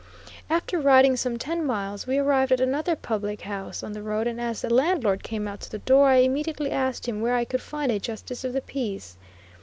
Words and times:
After 0.49 0.79
riding 0.79 1.15
some 1.15 1.37
ten 1.37 1.63
miles 1.63 2.07
we 2.07 2.17
arrived 2.17 2.51
at 2.53 2.59
another 2.59 2.95
public 2.95 3.41
house 3.41 3.83
on 3.83 3.91
the 3.93 4.01
road, 4.01 4.25
and 4.25 4.41
as 4.41 4.63
the 4.63 4.73
landlord 4.73 5.23
come 5.23 5.47
out 5.47 5.59
to 5.61 5.69
the 5.71 5.77
door 5.77 6.07
I 6.09 6.15
immediately 6.15 6.71
asked 6.71 7.07
him 7.07 7.21
where 7.21 7.35
I 7.35 7.45
could 7.45 7.61
find 7.61 7.91
a 7.91 7.99
justice 7.99 8.43
of 8.43 8.53
the 8.53 8.61
peace? 8.61 9.15